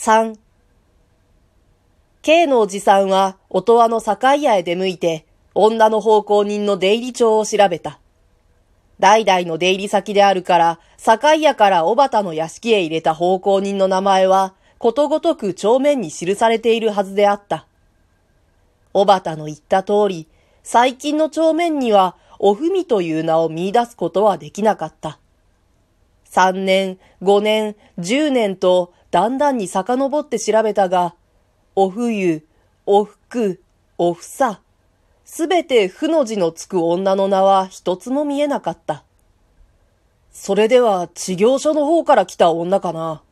[0.00, 0.38] 3
[2.22, 7.98] K のおじさんは音羽の境屋へ出向いて、女の奉公人の出入り帳を調べた。
[9.00, 17.66] 代々の出入り先であるから、境屋から小畑の屋敷へ入れた奉公人の名前は、ことごとく帳面に記されているはずであった。
[18.92, 20.28] 小畑の言った通り、
[20.62, 25.18] 最近の帳面には、おふみという名を見出すことはできなかった。
[26.30, 31.14] 三年、五年、十年と、だんだんに遡って調べたが、
[31.74, 32.46] お冬、
[32.84, 33.62] おふく、
[33.96, 34.60] おふさ、
[35.24, 39.04] すべて負の字のつく女の名は一つも見えなかった。
[40.30, 43.22] それでは、治療所の方から来た女かな。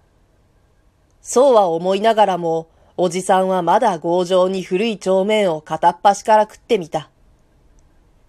[1.20, 7.10] そうは思いながらも、おじさんはまだ強情に古い帳面を片っ端から食ってみた。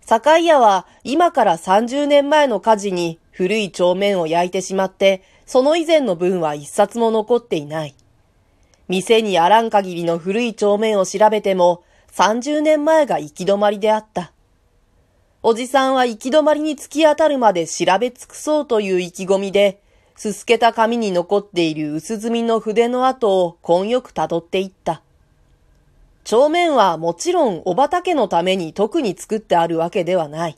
[0.07, 7.93] 境屋は今から30年前の火事に古い帳面を焼いてしまって、その以前の分は一冊も残っていない。
[8.87, 14.31] 店にあらん限りの古い帳面を調べても、30年前が行き止まりであった。
[15.43, 19.83] おじさんは行き止まりに突き当たるまで調べ尽くそうという意気込みで、
[20.15, 25.03] すすけた紙に残っている薄墨の筆の跡を根よく辿っていった。
[26.23, 30.57] 帳面はもちろんお畑のために特に作ってあるわけではない。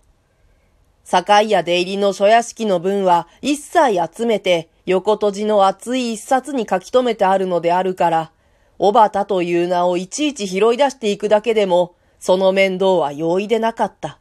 [1.09, 8.31] 境や出入りの諸屋敷の分は一切集めて横閉じの厚い一冊に書き留めてあるのであるから、
[8.77, 14.19] おばたという名をいちいち拾い出していくだけでも、その面倒は容易でなかった。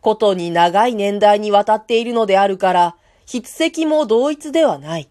[0.00, 2.96] ことに長い年代にわたっているのであるから、
[3.30, 5.08] 筆跡も同一ではない。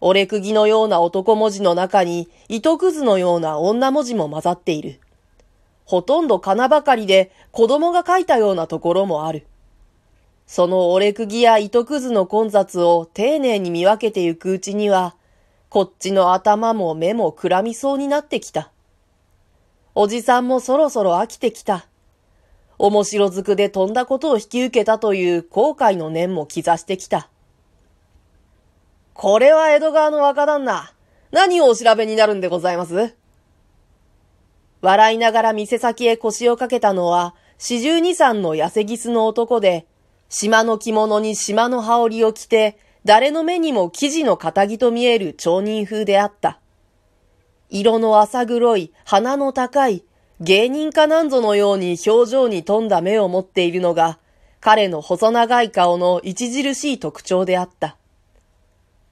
[0.00, 5.00] 折れ釘のような男文字の中に、糸くずのような女文字も混ざっている。
[5.84, 9.46] ほとんど金ばかりで子供が書いたようなところもある。
[10.54, 15.16] その折れ釘や糸くずの混雑を丁寧に見分けてゆくうちには、
[15.70, 18.70] こっちの頭も目もくらみそうになってきた。
[19.94, 21.86] おじさんもそろそろ飽きてきた。
[22.76, 27.30] 面白ずくで飛んだことを引き受けたという後悔の念も刻してきた。
[29.14, 30.92] これは江戸川の若旦那。
[31.30, 33.16] 何をお調べになるんでございます？
[34.82, 39.86] 笑いながら店先へ腰をかけたのは、四十二三の痩せギスの男で、
[40.32, 46.58] 島の着物に島の羽織を着て、誰の目にも生地の肩着と見える町人風であった。
[47.68, 50.04] 色の浅黒い、鼻の高い、
[50.40, 54.18] 芸人かなんぞのように表情に富んだ目を持っているのが、
[54.60, 57.96] 彼の細長い顔の著しい特徴であった。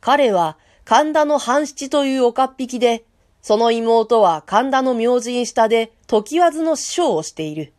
[0.00, 0.56] 彼は
[0.87, 3.04] 神田の半七という岡っ引きで、
[3.42, 7.75] その妹は神田の明神下で時わずの師匠をしている。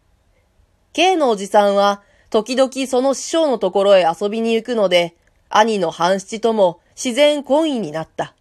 [0.94, 5.16] K のおじさんは、時々その師匠のところへ遊びに行くので、
[5.50, 8.34] 兄の半七とも自然婚姻になった。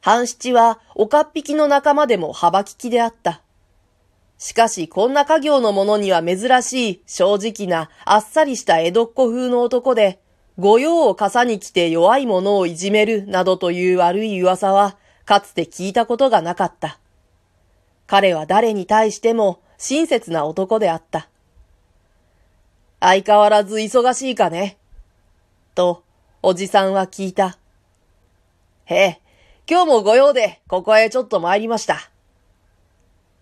[0.00, 3.42] 半七は岡っ引きの仲間でも幅利きであった。
[4.38, 10.18] しかし、こんな家業の者には珍しい、正直な、あっさりした江戸っ子風の男で、
[10.58, 14.96] 御用を傘に来て弱い者をいじめる、などという悪い噂は、
[15.26, 16.98] かつて聞いたことがなかった。
[18.06, 21.28] 彼は誰に対しても親切な男であった。
[23.00, 24.76] 相変わらず忙しいかね
[25.74, 26.04] と、
[26.42, 27.58] おじさんは聞いた。
[28.84, 29.20] へえ、
[29.68, 32.10] 今日も御用でここへちょっと参りました。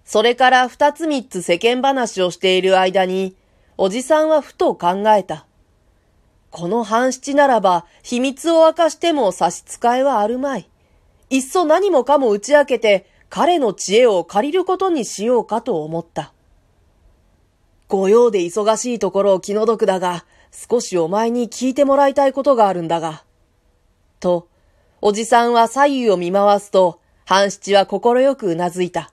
[0.05, 3.35] それから二つ三つ世間話をしている間に、
[3.77, 5.45] おじさんはふと考えた。
[6.51, 10.69] この半七ならば、秘密を明かしても差し支えはあるまい。
[11.31, 16.33] いっそ何もかも打ち明けて、彼の知恵を借りることにしようかと思った。
[17.89, 23.25] 御用で忙しいところを気の毒だが、少しお前に聞いてもらいたいことがあるんだが。
[24.21, 24.49] と、
[25.01, 29.13] おじさんは左右を見回すと、半七は心よくうなずいた。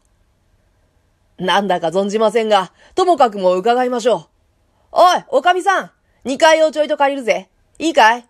[1.37, 4.25] なんだか存じませんが、ともかくも伺いましょう。
[4.91, 5.91] おい、おかみさん
[6.23, 7.49] 二階をちょいと借りるぜ。
[7.77, 8.25] いいかい?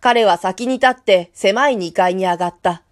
[0.00, 2.82] 彼は先に立って狭い二階に上がった。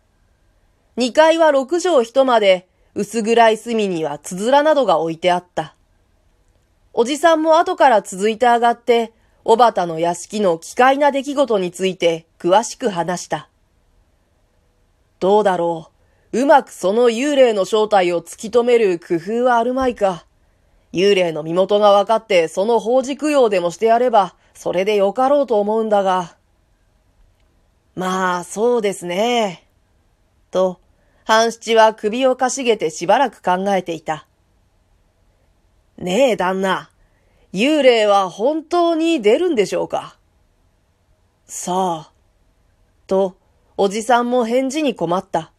[0.97, 5.76] 二階は六畳一間で、薄暗い隅にはつづらなどが置いてあった。
[6.98, 9.13] おじさんも後から続いて上がって、
[9.45, 13.51] おばたの屋敷の奇怪な出来事について詳しく話した。
[15.21, 15.91] どうだろ
[16.33, 16.41] う。
[16.41, 20.25] うまくその幽霊の正体を突き止める工夫はあるまいか。
[20.95, 26.34] 幽霊の身元が分かってその法事供養でもしてやれば、それでよかろうと思うんだが。
[27.95, 29.66] まあ、そうですね。
[30.51, 30.81] と、
[31.27, 34.26] 半七は首をかしげてしばらく考えていた。
[35.98, 36.91] ねえ、旦那。
[37.53, 40.19] 幽霊は本当に出るんでしょうか？
[41.47, 42.13] さあ。
[43.07, 43.39] と、
[43.77, 45.53] おじさんも返事に困った。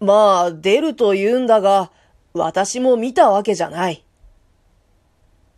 [0.00, 1.90] まあ、出ると言うんだが、
[2.32, 4.04] 私も見たわけじゃない。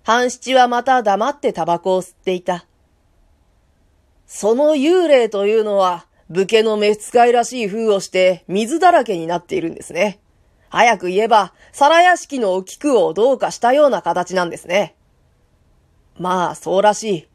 [0.04, 2.66] 半七はまた黙ってタバコを吸っていた。
[4.26, 10.20] その幽霊というのは、武家の召使いらしい風をして水だらけになっているんですね。
[10.70, 14.94] 早く言えば、皿屋敷のお菊をどうかしたような形なんですね。
[16.18, 17.28] まあ、そうらしい。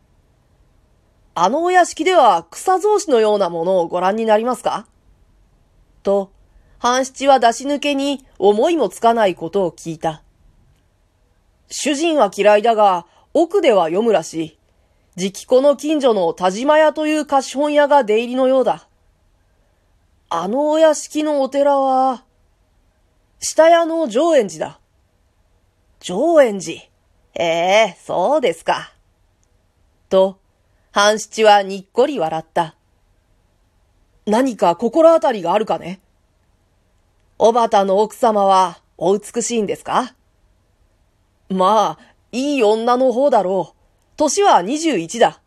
[1.35, 4.85] あのお屋敷では草草子のようなものをご覧になりますか？
[6.03, 6.31] と、
[6.77, 10.21] 半七は出し抜けに思いもつかないことを聞いた。
[11.69, 14.59] 主人は嫌いだが、奥では読むらしい。
[15.15, 18.87] 直子の近所の田島屋という貸本屋が出入りのようだ。
[20.29, 22.25] あのお屋敷のお寺は、
[23.45, 24.79] 下屋の上園寺だ。
[25.99, 26.79] 上園寺。
[27.35, 28.93] ええそうですか。
[30.07, 30.39] と、
[30.93, 32.77] 半七はにっこり笑った。
[34.25, 35.99] 何か心当たりがあるかね
[37.37, 40.15] おばたの奥様はお美しいんですか
[41.49, 43.77] まあ、いい女の方だろう。
[44.15, 45.41] 年は21だ。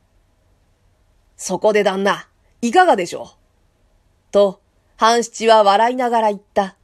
[1.39, 2.29] そこで旦那、
[2.61, 4.61] いかがでしょうと、
[4.99, 6.76] 半七は笑いながら言った。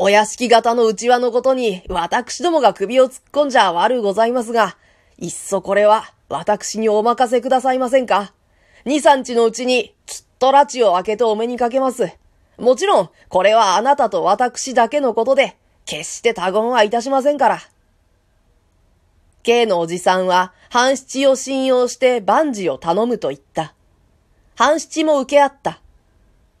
[0.00, 4.76] お屋敷型の内輪のことに私どもが首を突っ込んじゃ悪うございますが、
[5.18, 8.32] いっそこれは私にお任せくださいませんか？
[8.84, 12.12] 二三日のうちにきっと拉致を開けてお目にかけます。
[12.58, 17.60] もちろん、これはあなたと私だけのことで、決して他言はいたしませんから。
[19.42, 23.74] K のおじさんは、半七を信用して万事を頼むと言った。
[24.54, 25.80] 半七も受け合った。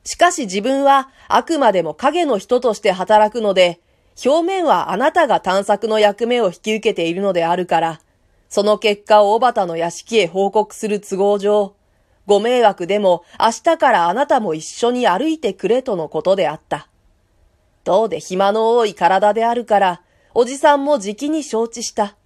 [0.08, 3.78] しかし自分はあくまでも影の人として働くので、
[4.24, 8.00] 表面はあなたが探索の役目を引き受けているのであるから、
[8.48, 11.74] その結果を小畑の屋敷へ報告する都合上、
[12.24, 16.88] ご迷惑でも明日からあなたも一緒に歩いてくれとのことであった。
[17.84, 20.00] どうで暇の多い体であるから、
[20.32, 22.16] おじさんもじきに承知した。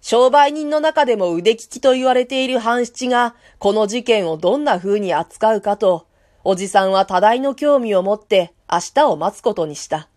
[0.00, 6.09] 商売人の中でも腕利きと言われている半七が、この事件をどんな風に扱うかと、
[6.42, 10.08] おじさんは多大の興味を持って明日を待つことにした。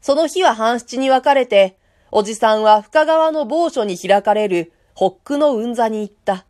[0.00, 1.76] その日は半七に分かれて、
[2.10, 6.46] おじさんは深川の某所に開かれる北区の雲座に行った。